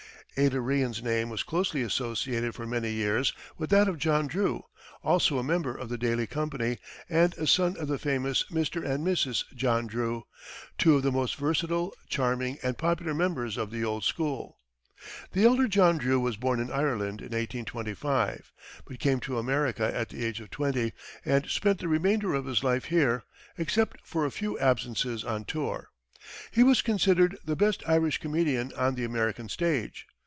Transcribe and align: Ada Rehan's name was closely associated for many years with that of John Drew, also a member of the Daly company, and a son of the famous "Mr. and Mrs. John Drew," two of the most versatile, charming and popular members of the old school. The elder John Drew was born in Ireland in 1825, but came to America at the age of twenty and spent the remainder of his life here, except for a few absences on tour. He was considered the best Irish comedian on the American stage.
Ada 0.37 0.61
Rehan's 0.61 1.03
name 1.03 1.29
was 1.29 1.43
closely 1.43 1.81
associated 1.81 2.55
for 2.55 2.65
many 2.65 2.89
years 2.89 3.33
with 3.57 3.69
that 3.71 3.89
of 3.89 3.99
John 3.99 4.27
Drew, 4.27 4.63
also 5.03 5.37
a 5.37 5.43
member 5.43 5.75
of 5.75 5.89
the 5.89 5.97
Daly 5.97 6.25
company, 6.25 6.77
and 7.09 7.33
a 7.37 7.45
son 7.45 7.75
of 7.75 7.89
the 7.89 7.99
famous 7.99 8.45
"Mr. 8.49 8.81
and 8.83 9.05
Mrs. 9.05 9.43
John 9.53 9.87
Drew," 9.87 10.23
two 10.77 10.95
of 10.95 11.03
the 11.03 11.11
most 11.11 11.35
versatile, 11.35 11.93
charming 12.07 12.57
and 12.63 12.77
popular 12.77 13.13
members 13.13 13.57
of 13.57 13.71
the 13.71 13.83
old 13.83 14.05
school. 14.05 14.57
The 15.33 15.43
elder 15.43 15.67
John 15.67 15.97
Drew 15.97 16.17
was 16.19 16.37
born 16.37 16.61
in 16.61 16.71
Ireland 16.71 17.19
in 17.19 17.33
1825, 17.33 18.53
but 18.85 18.99
came 18.99 19.19
to 19.19 19.37
America 19.37 19.93
at 19.93 20.07
the 20.09 20.23
age 20.25 20.39
of 20.39 20.49
twenty 20.49 20.93
and 21.25 21.45
spent 21.49 21.79
the 21.79 21.89
remainder 21.89 22.33
of 22.33 22.45
his 22.45 22.63
life 22.63 22.85
here, 22.85 23.23
except 23.57 23.97
for 24.05 24.25
a 24.25 24.31
few 24.31 24.57
absences 24.57 25.25
on 25.25 25.43
tour. 25.43 25.89
He 26.51 26.63
was 26.63 26.81
considered 26.81 27.37
the 27.43 27.57
best 27.57 27.83
Irish 27.85 28.19
comedian 28.19 28.71
on 28.77 28.95
the 28.95 29.03
American 29.03 29.49
stage. 29.49 30.07